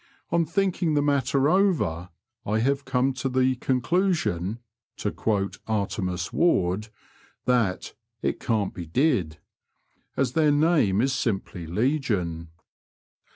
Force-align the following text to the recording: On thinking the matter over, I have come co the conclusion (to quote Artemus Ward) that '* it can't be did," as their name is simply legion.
On 0.31 0.47
thinking 0.47 0.95
the 0.95 1.01
matter 1.03 1.47
over, 1.47 2.09
I 2.43 2.57
have 2.57 2.85
come 2.85 3.13
co 3.13 3.29
the 3.29 3.53
conclusion 3.57 4.57
(to 4.97 5.11
quote 5.11 5.59
Artemus 5.67 6.33
Ward) 6.33 6.87
that 7.45 7.93
'* 8.07 8.21
it 8.23 8.39
can't 8.39 8.73
be 8.73 8.87
did," 8.87 9.37
as 10.17 10.33
their 10.33 10.51
name 10.51 11.01
is 11.01 11.13
simply 11.13 11.67
legion. 11.67 12.49